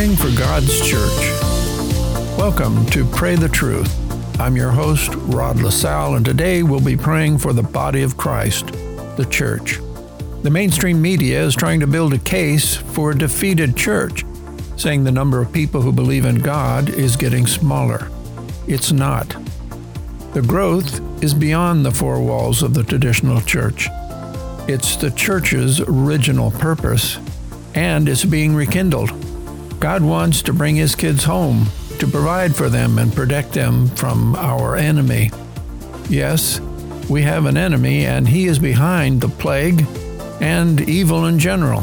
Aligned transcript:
praying 0.00 0.16
for 0.16 0.34
God's 0.34 0.80
church. 0.80 1.20
Welcome 2.38 2.86
to 2.86 3.04
Pray 3.04 3.36
the 3.36 3.50
Truth. 3.50 3.94
I'm 4.40 4.56
your 4.56 4.70
host, 4.70 5.10
Rod 5.14 5.60
LaSalle, 5.60 6.14
and 6.14 6.24
today 6.24 6.62
we'll 6.62 6.80
be 6.80 6.96
praying 6.96 7.36
for 7.36 7.52
the 7.52 7.62
body 7.62 8.00
of 8.00 8.16
Christ, 8.16 8.68
the 9.18 9.26
church. 9.28 9.78
The 10.42 10.48
mainstream 10.48 11.02
media 11.02 11.42
is 11.42 11.54
trying 11.54 11.80
to 11.80 11.86
build 11.86 12.14
a 12.14 12.18
case 12.18 12.76
for 12.76 13.10
a 13.10 13.18
defeated 13.18 13.76
church, 13.76 14.24
saying 14.78 15.04
the 15.04 15.12
number 15.12 15.38
of 15.38 15.52
people 15.52 15.82
who 15.82 15.92
believe 15.92 16.24
in 16.24 16.36
God 16.36 16.88
is 16.88 17.14
getting 17.14 17.46
smaller. 17.46 18.08
It's 18.66 18.92
not. 18.92 19.28
The 20.32 20.40
growth 20.40 21.22
is 21.22 21.34
beyond 21.34 21.84
the 21.84 21.92
four 21.92 22.22
walls 22.22 22.62
of 22.62 22.72
the 22.72 22.84
traditional 22.84 23.42
church. 23.42 23.90
It's 24.66 24.96
the 24.96 25.10
church's 25.10 25.78
original 25.78 26.52
purpose, 26.52 27.18
and 27.74 28.08
it's 28.08 28.24
being 28.24 28.54
rekindled. 28.54 29.19
God 29.80 30.02
wants 30.02 30.42
to 30.42 30.52
bring 30.52 30.76
his 30.76 30.94
kids 30.94 31.24
home 31.24 31.66
to 31.98 32.06
provide 32.06 32.54
for 32.54 32.68
them 32.68 32.98
and 32.98 33.14
protect 33.14 33.54
them 33.54 33.88
from 33.88 34.36
our 34.36 34.76
enemy. 34.76 35.30
Yes, 36.10 36.60
we 37.08 37.22
have 37.22 37.46
an 37.46 37.56
enemy, 37.56 38.04
and 38.04 38.28
he 38.28 38.46
is 38.46 38.58
behind 38.58 39.22
the 39.22 39.28
plague 39.28 39.86
and 40.40 40.82
evil 40.82 41.24
in 41.26 41.38
general. 41.38 41.82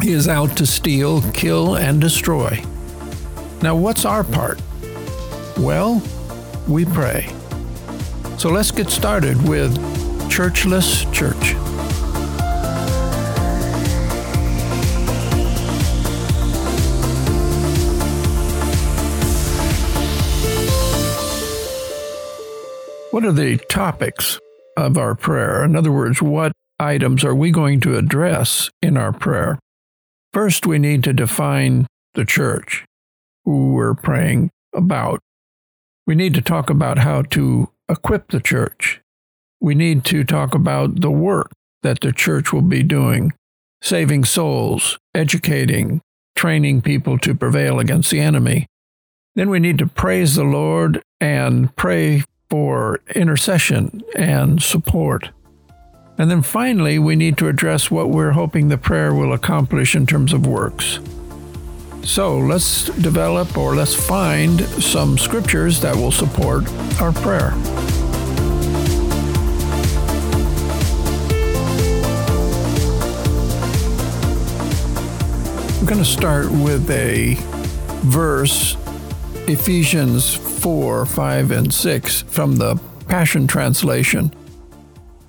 He 0.00 0.12
is 0.12 0.26
out 0.26 0.56
to 0.56 0.66
steal, 0.66 1.20
kill, 1.32 1.76
and 1.76 2.00
destroy. 2.00 2.64
Now, 3.60 3.76
what's 3.76 4.06
our 4.06 4.24
part? 4.24 4.60
Well, 5.58 6.02
we 6.66 6.86
pray. 6.86 7.30
So 8.38 8.48
let's 8.48 8.70
get 8.70 8.88
started 8.88 9.36
with 9.46 9.76
Churchless 10.30 11.12
Church. 11.12 11.54
What 23.12 23.26
are 23.26 23.32
the 23.32 23.58
topics 23.68 24.40
of 24.74 24.96
our 24.96 25.14
prayer? 25.14 25.62
In 25.64 25.76
other 25.76 25.92
words, 25.92 26.22
what 26.22 26.52
items 26.80 27.26
are 27.26 27.34
we 27.34 27.50
going 27.50 27.78
to 27.82 27.98
address 27.98 28.70
in 28.80 28.96
our 28.96 29.12
prayer? 29.12 29.58
First, 30.32 30.64
we 30.64 30.78
need 30.78 31.04
to 31.04 31.12
define 31.12 31.86
the 32.14 32.24
church, 32.24 32.86
who 33.44 33.74
we're 33.74 33.92
praying 33.92 34.48
about. 34.74 35.20
We 36.06 36.14
need 36.14 36.32
to 36.36 36.40
talk 36.40 36.70
about 36.70 36.96
how 36.96 37.20
to 37.36 37.68
equip 37.86 38.30
the 38.30 38.40
church. 38.40 39.02
We 39.60 39.74
need 39.74 40.06
to 40.06 40.24
talk 40.24 40.54
about 40.54 41.02
the 41.02 41.10
work 41.10 41.50
that 41.82 42.00
the 42.00 42.14
church 42.14 42.50
will 42.50 42.62
be 42.62 42.82
doing, 42.82 43.34
saving 43.82 44.24
souls, 44.24 44.98
educating, 45.14 46.00
training 46.34 46.80
people 46.80 47.18
to 47.18 47.34
prevail 47.34 47.78
against 47.78 48.10
the 48.10 48.20
enemy. 48.20 48.68
Then 49.34 49.50
we 49.50 49.60
need 49.60 49.76
to 49.80 49.86
praise 49.86 50.34
the 50.34 50.44
Lord 50.44 51.02
and 51.20 51.76
pray 51.76 52.24
for 52.52 53.00
intercession 53.14 54.02
and 54.14 54.62
support. 54.62 55.30
And 56.18 56.30
then 56.30 56.42
finally, 56.42 56.98
we 56.98 57.16
need 57.16 57.38
to 57.38 57.48
address 57.48 57.90
what 57.90 58.10
we're 58.10 58.32
hoping 58.32 58.68
the 58.68 58.76
prayer 58.76 59.14
will 59.14 59.32
accomplish 59.32 59.94
in 59.94 60.04
terms 60.04 60.34
of 60.34 60.46
works. 60.46 60.98
So 62.02 62.36
let's 62.36 62.90
develop 63.00 63.56
or 63.56 63.74
let's 63.74 63.94
find 63.94 64.60
some 64.60 65.16
scriptures 65.16 65.80
that 65.80 65.96
will 65.96 66.12
support 66.12 66.70
our 67.00 67.12
prayer. 67.12 67.54
We're 75.80 75.88
going 75.88 76.04
to 76.04 76.04
start 76.04 76.50
with 76.50 76.90
a 76.90 77.36
verse 78.10 78.76
Ephesians 79.48 80.36
4, 80.62 81.06
5, 81.06 81.50
and 81.50 81.74
6 81.74 82.22
from 82.22 82.54
the 82.54 82.80
Passion 83.08 83.48
Translation. 83.48 84.32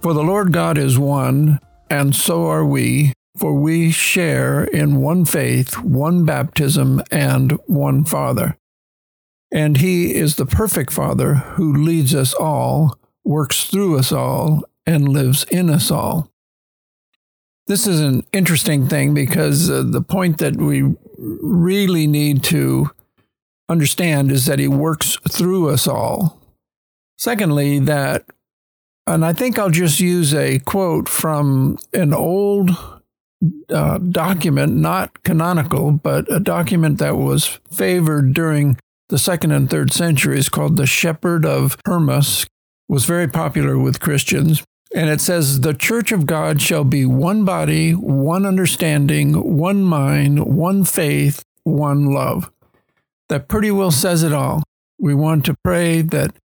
For 0.03 0.13
the 0.13 0.21
Lord 0.21 0.53
God 0.53 0.77
is 0.77 0.99
one, 0.99 1.59
and 1.89 2.13
so 2.13 2.45
are 2.45 2.63
we, 2.63 3.13
for 3.35 3.55
we 3.55 3.89
share 3.89 4.63
in 4.63 5.01
one 5.01 5.25
faith, 5.25 5.79
one 5.79 6.23
baptism, 6.23 7.01
and 7.09 7.53
one 7.66 8.05
Father. 8.05 8.59
And 9.51 9.77
He 9.77 10.13
is 10.13 10.35
the 10.35 10.45
perfect 10.45 10.93
Father 10.93 11.33
who 11.33 11.73
leads 11.73 12.13
us 12.13 12.35
all, 12.35 12.99
works 13.23 13.63
through 13.63 13.97
us 13.97 14.11
all, 14.11 14.61
and 14.85 15.09
lives 15.09 15.45
in 15.45 15.72
us 15.72 15.89
all. 15.89 16.31
This 17.66 17.88
is 17.88 18.01
an 18.01 18.23
interesting 18.33 18.88
thing 18.88 19.16
because 19.16 19.67
uh, 19.67 19.81
the 19.83 20.03
point 20.03 20.38
that 20.38 20.57
we 20.57 20.93
really 21.17 22.05
need 22.05 22.43
to 22.43 22.91
understand 23.69 24.31
is 24.31 24.46
that 24.46 24.59
he 24.59 24.68
works 24.68 25.18
through 25.29 25.69
us 25.69 25.88
all. 25.88 26.40
Secondly, 27.18 27.79
that, 27.79 28.25
and 29.07 29.25
I 29.25 29.34
think 29.34 29.57
I'll 29.57 29.69
just 29.69 30.00
use 30.00 30.34
a 30.34 30.59
quote 30.59 31.07
from 31.07 31.78
an 31.94 32.13
old 32.13 32.72
uh, 33.69 33.97
document, 33.97 34.75
not 34.75 35.23
canonical, 35.23 35.91
but 35.91 36.31
a 36.31 36.40
document 36.40 37.00
that 37.00 37.18
was 37.18 37.59
favored 37.72 38.34
during 38.34 38.78
the 39.09 39.18
second 39.18 39.52
and 39.52 39.69
third 39.69 39.91
centuries 39.91 40.50
called 40.50 40.78
the 40.78 40.88
Shepherd 40.88 41.46
of 41.46 41.78
Hermas, 41.85 42.47
was 42.88 43.06
very 43.06 43.28
popular 43.28 43.78
with 43.78 44.00
Christians. 44.00 44.63
And 44.96 45.09
it 45.09 45.22
says, 45.22 45.62
The 45.62 45.73
church 45.73 46.12
of 46.12 46.25
God 46.25 46.62
shall 46.62 46.84
be 46.84 47.06
one 47.06 47.46
body, 47.46 47.91
one 47.91 48.46
understanding, 48.46 49.57
one 49.57 49.84
mind, 49.84 50.46
one 50.46 50.84
faith, 50.84 51.44
one 51.63 52.06
love 52.06 52.50
that 53.33 53.47
pretty 53.47 53.71
well 53.71 53.89
says 53.89 54.21
it 54.21 54.31
all. 54.31 54.61
We 54.99 55.16
want 55.16 55.44
to 55.45 55.55
pray 55.63 56.03
that 56.03 56.35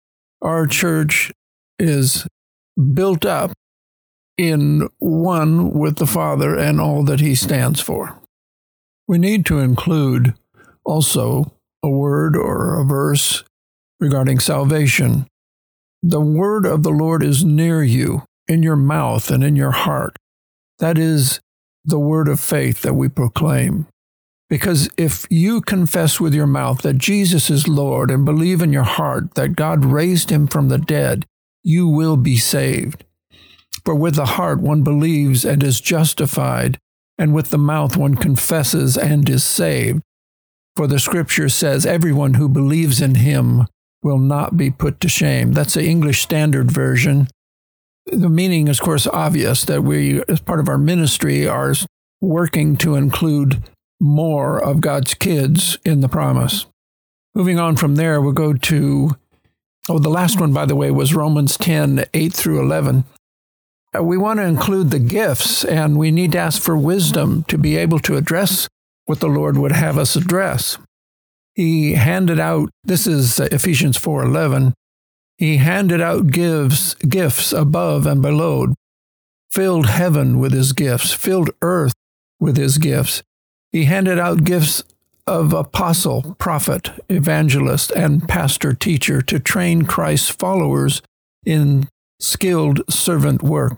our 0.41 0.66
church 0.66 1.31
is 1.78 2.26
built 2.94 3.26
up 3.26 3.53
in 4.38 4.88
one 4.98 5.72
with 5.72 5.97
the 5.97 6.06
Father 6.06 6.56
and 6.56 6.81
all 6.81 7.03
that 7.03 7.21
He 7.21 7.34
stands 7.34 7.82
for. 7.82 8.19
We 9.06 9.19
need 9.19 9.44
to 9.47 9.59
include 9.59 10.32
also 10.82 11.53
a 11.82 11.91
word 11.91 12.34
or 12.34 12.81
a 12.81 12.87
verse 12.87 13.44
regarding 14.00 14.41
salvation. 14.41 15.27
The 16.03 16.22
word 16.22 16.65
of 16.65 16.84
the 16.84 16.91
Lord 16.91 17.22
is 17.22 17.44
near 17.44 17.82
you, 17.82 18.22
in 18.47 18.62
your 18.62 18.77
mouth 18.77 19.31
and 19.31 19.44
in 19.44 19.56
your 19.56 19.72
heart. 19.72 20.16
That 20.78 20.97
is 20.97 21.41
the 21.84 21.98
word 21.98 22.28
of 22.28 22.41
faith 22.41 22.81
that 22.81 22.94
we 22.94 23.10
proclaim. 23.10 23.88
Because 24.48 24.88
if 24.97 25.26
you 25.28 25.60
confess 25.60 26.20
with 26.20 26.34
your 26.34 26.47
mouth 26.47 26.82
that 26.82 26.98
Jesus 26.98 27.50
is 27.50 27.69
Lord 27.69 28.10
and 28.10 28.25
believe 28.25 28.62
in 28.62 28.72
your 28.72 28.84
heart 28.84 29.34
that 29.34 29.56
God 29.56 29.84
raised 29.84 30.31
him 30.31 30.47
from 30.47 30.69
the 30.69 30.78
dead, 30.78 31.26
you 31.62 31.86
will 31.86 32.16
be 32.16 32.36
saved. 32.38 33.04
For 33.84 33.94
with 33.94 34.14
the 34.14 34.25
heart 34.25 34.60
one 34.60 34.82
believes 34.82 35.44
and 35.44 35.62
is 35.62 35.81
justified, 35.81 36.78
and 37.19 37.34
with 37.34 37.50
the 37.50 37.59
mouth 37.59 37.97
one 37.97 38.14
confesses 38.14 38.97
and 38.97 39.28
is 39.28 39.44
saved. 39.44 40.03
For 40.76 40.86
the 40.86 40.98
scripture 40.98 41.48
says, 41.48 41.84
Everyone 41.84 42.34
who 42.34 42.48
believes 42.48 43.00
in 43.00 43.16
him 43.16 43.66
will 44.03 44.19
not 44.19 44.56
be 44.56 44.70
put 44.70 45.00
to 45.00 45.09
shame. 45.09 45.53
That's 45.53 45.75
the 45.75 45.84
English 45.84 46.22
Standard 46.22 46.70
Version. 46.70 47.28
The 48.06 48.28
meaning 48.28 48.69
is, 48.69 48.78
of 48.78 48.84
course, 48.84 49.06
obvious 49.06 49.65
that 49.65 49.83
we, 49.83 50.22
as 50.28 50.41
part 50.41 50.60
of 50.60 50.68
our 50.68 50.78
ministry, 50.78 51.47
are 51.47 51.74
working 52.21 52.77
to 52.78 52.94
include 52.94 53.62
more 54.00 54.62
of 54.62 54.80
God's 54.80 55.15
kids 55.15 55.78
in 55.84 56.00
the 56.00 56.09
promise. 56.09 56.66
Moving 57.34 57.59
on 57.59 57.77
from 57.77 57.97
there, 57.97 58.21
we'll 58.21 58.33
go 58.33 58.53
to, 58.53 59.16
oh, 59.89 59.98
the 59.98 60.09
last 60.09 60.41
one, 60.41 60.53
by 60.53 60.66
the 60.66 60.77
way, 60.77 60.91
was 60.91 61.15
Romans 61.15 61.56
10 61.56 62.04
8 62.12 62.33
through 62.33 62.60
11. 62.60 63.04
Uh, 63.97 64.03
we 64.03 64.18
want 64.18 64.39
to 64.39 64.45
include 64.45 64.91
the 64.91 64.98
gifts, 64.98 65.65
and 65.65 65.98
we 65.98 66.10
need 66.10 66.33
to 66.33 66.39
ask 66.39 66.60
for 66.60 66.77
wisdom 66.77 67.45
to 67.45 67.56
be 67.56 67.77
able 67.77 67.98
to 68.00 68.16
address 68.16 68.68
what 69.06 69.21
the 69.21 69.28
Lord 69.28 69.56
would 69.56 69.72
have 69.72 69.97
us 69.97 70.16
address. 70.16 70.78
He 71.54 71.94
handed 71.94 72.39
out, 72.39 72.71
this 72.84 73.06
is 73.06 73.41
Ephesians 73.41 73.97
4:11. 73.97 74.74
He 75.39 75.56
handed 75.56 76.01
out 76.01 76.28
gifts, 76.28 76.94
gifts 76.94 77.53
above 77.53 78.06
and 78.06 78.21
below, 78.21 78.74
filled 79.51 79.86
heaven 79.86 80.39
with 80.39 80.53
his 80.53 80.72
gifts, 80.72 81.12
filled 81.12 81.51
earth 81.62 81.94
with 82.39 82.56
his 82.56 82.78
gifts. 82.78 83.22
He 83.72 83.84
handed 83.84 84.18
out 84.18 84.44
gifts 84.44 84.82
of 85.26 85.53
apostle, 85.53 86.34
prophet, 86.38 86.91
evangelist, 87.10 87.91
and 87.91 88.26
pastor 88.26 88.72
teacher 88.72 89.20
to 89.22 89.38
train 89.38 89.82
Christ's 89.82 90.30
followers 90.30 91.03
in 91.44 91.88
skilled 92.18 92.80
servant 92.91 93.42
work, 93.42 93.76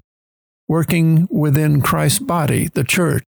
working 0.68 1.26
within 1.30 1.82
Christ's 1.82 2.20
body, 2.20 2.68
the 2.68 2.84
church, 2.84 3.24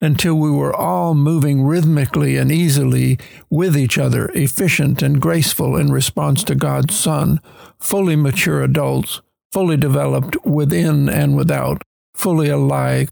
until 0.00 0.34
we 0.34 0.50
were 0.50 0.74
all 0.74 1.14
moving 1.14 1.62
rhythmically 1.62 2.36
and 2.36 2.50
easily 2.50 3.18
with 3.48 3.76
each 3.76 3.96
other, 3.96 4.30
efficient 4.34 5.02
and 5.02 5.20
graceful 5.20 5.76
in 5.76 5.92
response 5.92 6.42
to 6.44 6.54
God's 6.56 6.98
Son, 6.98 7.40
fully 7.78 8.16
mature 8.16 8.62
adults, 8.62 9.20
fully 9.52 9.76
developed 9.76 10.44
within 10.44 11.08
and 11.08 11.36
without, 11.36 11.82
fully 12.14 12.48
alive 12.48 13.08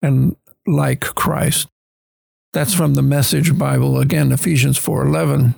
and 0.00 0.36
like 0.66 1.00
Christ. 1.00 1.66
That's 2.56 2.72
from 2.72 2.94
the 2.94 3.02
Message 3.02 3.58
Bible, 3.58 4.00
again, 4.00 4.32
Ephesians 4.32 4.78
4:11. 4.78 5.56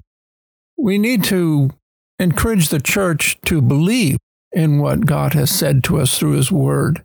We 0.77 0.99
need 0.99 1.23
to 1.25 1.71
encourage 2.19 2.71
the 2.71 2.81
church 2.81 3.39
to 3.45 3.63
believe 3.63 4.17
in 4.51 4.81
what 4.81 5.07
God 5.07 5.33
has 5.35 5.49
said 5.49 5.85
to 5.85 6.01
us 6.01 6.19
through 6.19 6.33
his 6.33 6.51
word. 6.51 7.05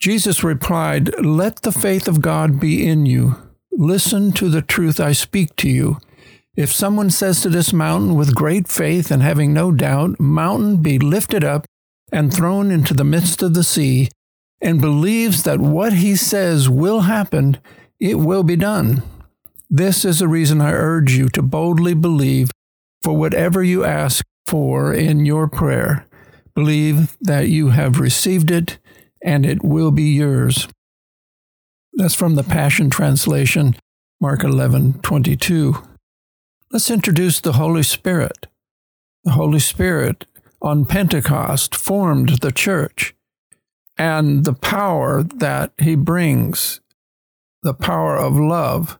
Jesus 0.00 0.42
replied, 0.42 1.24
Let 1.24 1.62
the 1.62 1.70
faith 1.70 2.08
of 2.08 2.20
God 2.20 2.58
be 2.58 2.84
in 2.84 3.06
you. 3.06 3.36
Listen 3.70 4.32
to 4.32 4.48
the 4.48 4.60
truth 4.60 4.98
I 4.98 5.12
speak 5.12 5.54
to 5.58 5.70
you. 5.70 5.98
If 6.56 6.72
someone 6.72 7.10
says 7.10 7.42
to 7.42 7.48
this 7.48 7.72
mountain 7.72 8.16
with 8.16 8.34
great 8.34 8.66
faith 8.66 9.12
and 9.12 9.22
having 9.22 9.54
no 9.54 9.70
doubt, 9.70 10.18
Mountain, 10.18 10.78
be 10.78 10.98
lifted 10.98 11.44
up 11.44 11.64
and 12.10 12.34
thrown 12.34 12.72
into 12.72 12.92
the 12.92 13.04
midst 13.04 13.40
of 13.40 13.54
the 13.54 13.62
sea, 13.62 14.08
and 14.60 14.80
believes 14.80 15.44
that 15.44 15.60
what 15.60 15.92
he 15.92 16.16
says 16.16 16.68
will 16.68 17.02
happen, 17.02 17.58
it 18.00 18.16
will 18.16 18.42
be 18.42 18.56
done. 18.56 19.02
This 19.70 20.04
is 20.04 20.18
the 20.18 20.28
reason 20.28 20.60
I 20.60 20.72
urge 20.72 21.12
you 21.12 21.28
to 21.30 21.42
boldly 21.42 21.94
believe 21.94 22.50
for 23.02 23.16
whatever 23.16 23.62
you 23.62 23.84
ask 23.84 24.24
for 24.46 24.92
in 24.92 25.26
your 25.26 25.48
prayer. 25.48 26.06
Believe 26.54 27.16
that 27.20 27.48
you 27.48 27.70
have 27.70 27.98
received 27.98 28.50
it 28.50 28.78
and 29.22 29.44
it 29.46 29.64
will 29.64 29.90
be 29.90 30.14
yours. 30.14 30.68
That's 31.94 32.14
from 32.14 32.34
the 32.34 32.44
Passion 32.44 32.90
Translation, 32.90 33.76
Mark 34.20 34.44
11 34.44 35.00
22. 35.00 35.76
Let's 36.70 36.90
introduce 36.90 37.40
the 37.40 37.52
Holy 37.52 37.82
Spirit. 37.82 38.46
The 39.24 39.32
Holy 39.32 39.60
Spirit 39.60 40.26
on 40.60 40.86
Pentecost 40.86 41.74
formed 41.74 42.40
the 42.40 42.50
church, 42.50 43.14
and 43.96 44.44
the 44.44 44.54
power 44.54 45.22
that 45.22 45.72
he 45.78 45.94
brings, 45.94 46.80
the 47.64 47.74
power 47.74 48.16
of 48.16 48.36
love, 48.36 48.98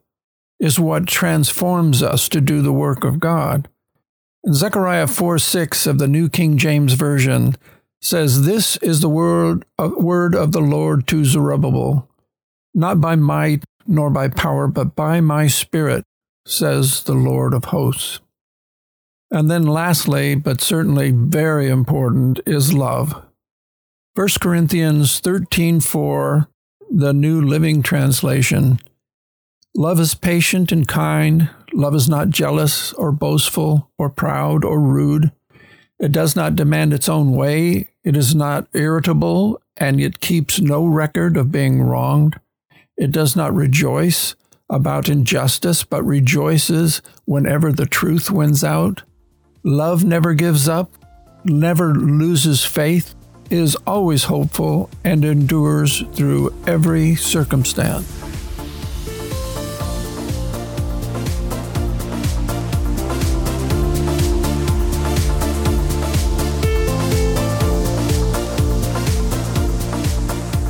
is 0.59 0.81
what 0.81 1.07
transforms 1.07 2.03
us 2.03 2.29
to 2.31 2.41
do 2.41 2.63
the 2.63 2.73
work 2.73 3.05
of 3.05 3.21
God. 3.21 3.69
Zechariah 4.51 5.07
4 5.07 5.39
6 5.39 5.87
of 5.87 5.99
the 5.99 6.09
New 6.09 6.29
King 6.29 6.59
James 6.59 6.95
Version 6.95 7.57
says, 8.01 8.45
This 8.45 8.77
is 8.79 9.01
the 9.01 9.09
word, 9.09 9.65
uh, 9.79 9.91
word 9.97 10.35
of 10.35 10.53
the 10.53 10.61
Lord 10.61 11.07
to 11.09 11.25
Zerubbabel, 11.25 12.09
not 12.75 13.01
by 13.01 13.15
might 13.17 13.65
nor 13.87 14.11
by 14.11 14.29
power, 14.29 14.67
but 14.67 14.97
by 14.97 15.21
my 15.21 15.47
spirit, 15.47 16.05
says 16.47 17.05
the 17.05 17.15
Lord 17.15 17.55
of 17.55 17.67
hosts. 17.67 18.21
And 19.31 19.51
then, 19.51 19.65
lastly, 19.65 20.35
but 20.35 20.61
certainly 20.61 21.11
very 21.11 21.69
important, 21.69 22.41
is 22.47 22.73
love. 22.73 23.23
1 24.15 24.29
Corinthians 24.41 25.19
13 25.21 25.81
4, 25.81 26.49
the 26.97 27.13
New 27.13 27.43
Living 27.43 27.83
Translation. 27.83 28.79
Love 29.77 29.99
is 29.99 30.15
patient 30.15 30.71
and 30.71 30.87
kind. 30.87 31.51
Love 31.73 31.93
is 31.93 32.09
not 32.09 32.31
jealous 32.31 32.93
or 32.93 33.11
boastful 33.11 33.91
or 33.99 34.09
proud 34.09 34.65
or 34.65 34.79
rude. 34.79 35.33
It 35.99 36.13
does 36.13 36.37
not 36.37 36.55
demand 36.55 36.95
its 36.95 37.09
own 37.09 37.33
way. 37.33 37.91
It 38.05 38.17
is 38.17 38.33
not 38.33 38.69
irritable, 38.75 39.61
and 39.77 40.01
it 40.01 40.21
keeps 40.21 40.61
no 40.61 40.87
record 40.87 41.37
of 41.37 41.51
being 41.51 41.83
wronged. 41.83 42.39
It 42.97 43.11
does 43.11 43.35
not 43.35 43.53
rejoice 43.53 44.37
about 44.71 45.09
injustice, 45.09 45.83
but 45.83 46.05
rejoices 46.05 47.03
whenever 47.25 47.73
the 47.73 47.87
truth 47.87 48.31
wins 48.31 48.63
out. 48.63 49.03
Love 49.65 50.05
never 50.05 50.33
gives 50.33 50.69
up, 50.69 50.93
never 51.45 51.93
loses 51.93 52.65
faith, 52.65 53.17
is 53.55 53.77
always 53.87 54.25
hopeful, 54.25 54.91
and 55.05 55.25
endures 55.25 56.03
through 56.13 56.55
every 56.67 57.15
circumstance. 57.15 58.11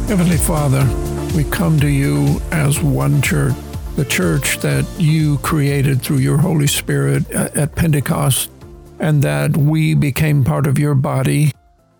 Heavenly 0.08 0.36
Father, 0.36 0.86
we 1.34 1.44
come 1.50 1.80
to 1.80 1.88
you 1.88 2.40
as 2.52 2.80
one 2.80 3.20
church 3.22 3.54
the 3.96 4.04
church 4.04 4.58
that 4.58 4.84
you 4.98 5.38
created 5.38 6.02
through 6.02 6.18
your 6.18 6.36
Holy 6.36 6.66
Spirit 6.66 7.32
uh, 7.32 7.48
at 7.54 7.74
Pentecost, 7.76 8.50
and 8.98 9.22
that 9.22 9.56
we 9.56 9.94
became 9.94 10.44
part 10.44 10.66
of 10.66 10.78
your 10.78 10.94
body. 10.94 11.52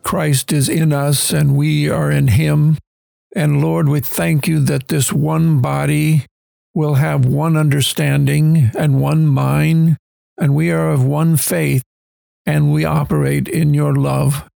Christ 0.04 0.52
is 0.52 0.68
in 0.68 0.92
us, 0.92 1.32
and 1.32 1.56
we 1.56 1.88
are 1.88 2.10
in 2.10 2.28
him. 2.28 2.78
And 3.34 3.60
Lord, 3.60 3.88
we 3.88 4.00
thank 4.00 4.46
you 4.46 4.60
that 4.60 4.88
this 4.88 5.12
one 5.12 5.60
body 5.60 6.26
will 6.74 6.94
have 6.94 7.24
one 7.24 7.56
understanding 7.56 8.70
and 8.76 9.00
one 9.00 9.26
mind, 9.26 9.96
and 10.38 10.54
we 10.54 10.70
are 10.70 10.90
of 10.90 11.04
one 11.04 11.36
faith, 11.36 11.82
and 12.46 12.72
we 12.72 12.84
operate 12.84 13.48
in 13.48 13.74
your 13.74 13.94
love. 13.94 14.48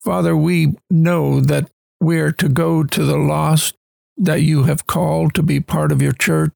Father, 0.00 0.36
we 0.36 0.74
know 0.90 1.40
that 1.40 1.68
we're 2.00 2.32
to 2.32 2.48
go 2.48 2.84
to 2.84 3.04
the 3.04 3.18
lost 3.18 3.74
that 4.16 4.42
you 4.42 4.64
have 4.64 4.86
called 4.86 5.34
to 5.34 5.42
be 5.42 5.60
part 5.60 5.92
of 5.92 6.02
your 6.02 6.12
church 6.12 6.52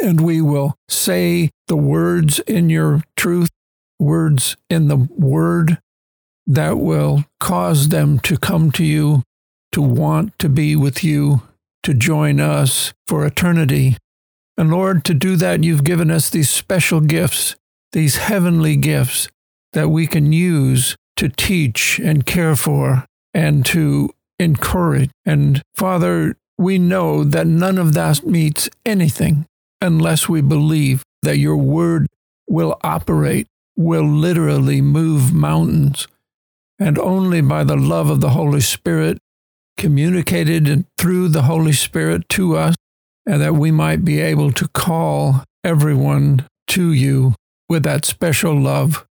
and 0.00 0.20
we 0.20 0.40
will 0.40 0.76
say 0.88 1.50
the 1.68 1.76
words 1.76 2.38
in 2.40 2.70
your 2.70 3.02
truth, 3.16 3.50
words 3.98 4.56
in 4.68 4.88
the 4.88 4.96
word 4.96 5.78
that 6.46 6.78
will 6.78 7.24
cause 7.40 7.88
them 7.88 8.18
to 8.20 8.36
come 8.36 8.70
to 8.72 8.84
you, 8.84 9.22
to 9.72 9.82
want 9.82 10.38
to 10.38 10.48
be 10.48 10.76
with 10.76 11.02
you, 11.02 11.42
to 11.82 11.94
join 11.94 12.40
us 12.40 12.92
for 13.06 13.26
eternity. 13.26 13.96
And 14.56 14.70
Lord, 14.70 15.04
to 15.04 15.14
do 15.14 15.36
that, 15.36 15.64
you've 15.64 15.84
given 15.84 16.10
us 16.10 16.30
these 16.30 16.50
special 16.50 17.00
gifts, 17.00 17.56
these 17.92 18.16
heavenly 18.16 18.76
gifts 18.76 19.28
that 19.72 19.88
we 19.88 20.06
can 20.06 20.32
use 20.32 20.96
to 21.16 21.28
teach 21.28 21.98
and 21.98 22.24
care 22.24 22.56
for 22.56 23.04
and 23.34 23.64
to 23.66 24.10
encourage. 24.38 25.10
And 25.24 25.62
Father, 25.74 26.36
we 26.58 26.78
know 26.78 27.24
that 27.24 27.46
none 27.46 27.78
of 27.78 27.92
that 27.94 28.24
meets 28.24 28.70
anything 28.84 29.46
unless 29.80 30.28
we 30.28 30.40
believe 30.40 31.02
that 31.22 31.38
your 31.38 31.56
word 31.56 32.06
will 32.48 32.78
operate, 32.82 33.46
will 33.76 34.06
literally 34.08 34.80
move 34.80 35.32
mountains. 35.34 36.08
And 36.78 36.98
only 36.98 37.40
by 37.40 37.64
the 37.64 37.76
love 37.76 38.10
of 38.10 38.20
the 38.20 38.30
Holy 38.30 38.60
Spirit, 38.60 39.18
communicated 39.76 40.86
through 40.98 41.28
the 41.28 41.42
Holy 41.42 41.72
Spirit 41.72 42.28
to 42.30 42.56
us, 42.56 42.74
and 43.26 43.40
that 43.40 43.54
we 43.54 43.70
might 43.70 44.04
be 44.04 44.20
able 44.20 44.52
to 44.52 44.68
call 44.68 45.42
everyone 45.64 46.46
to 46.68 46.92
you 46.92 47.34
with 47.68 47.82
that 47.82 48.04
special 48.04 48.58
love. 48.58 49.06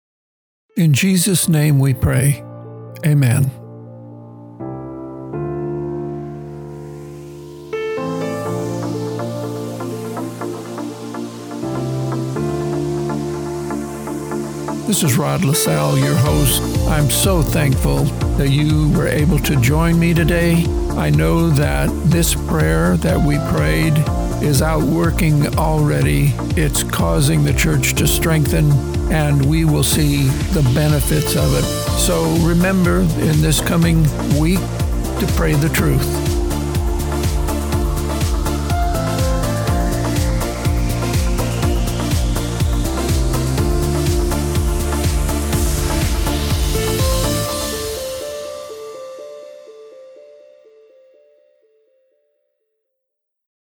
In 0.77 0.93
Jesus' 0.93 1.50
name 1.50 1.79
we 1.79 1.93
pray. 1.93 2.43
Amen. 3.05 3.64
This 14.86 15.01
is 15.01 15.18
Rod 15.18 15.44
LaSalle, 15.44 15.98
your 15.98 16.13
host. 16.13 16.62
I'm 16.88 17.10
so 17.10 17.42
thankful 17.42 18.04
that 18.38 18.50
you 18.50 18.92
were 18.92 19.08
able 19.08 19.39
to 19.39 19.60
join 19.60 20.00
me 20.00 20.13
today. 20.13 20.63
I 20.92 21.10
know 21.10 21.50
that 21.50 21.89
this 22.06 22.36
prayer 22.36 22.96
that 22.98 23.20
we 23.20 23.39
prayed 23.58 23.98
is 24.44 24.62
outworking 24.62 25.58
already. 25.58 26.34
It's 26.56 26.84
causing 26.84 27.44
the 27.44 27.54
church 27.54 27.96
to 27.96 28.06
strengthen, 28.06 28.72
and 29.12 29.44
we 29.50 29.65
will 29.65 29.84
see 29.84 30.27
the 30.54 30.62
benefits 30.75 31.36
of 31.36 31.56
it. 31.56 31.63
So 31.98 32.24
remember 32.48 33.00
in 33.00 33.42
this 33.42 33.60
coming 33.60 34.04
week 34.39 34.60
to 34.60 35.34
pray 35.36 35.54
the 35.54 35.70
truth. 35.70 36.25